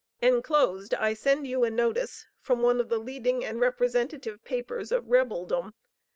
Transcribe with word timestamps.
Enclosed 0.19 0.95
I 0.95 1.13
send 1.13 1.45
you 1.45 1.63
a 1.63 1.69
notice 1.69 2.25
from 2.39 2.63
one 2.63 2.79
of 2.79 2.89
the 2.89 2.97
leading 2.97 3.45
and 3.45 3.59
representative 3.59 4.43
papers 4.43 4.91
of 4.91 5.07
rebeldom. 5.11 5.75